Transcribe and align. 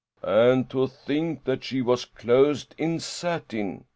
"And 0.23 0.67
to 0.71 0.87
think 0.87 1.43
that 1.43 1.63
she 1.63 1.83
was 1.83 2.05
clothed 2.05 2.73
in 2.79 2.99
satin!" 2.99 3.85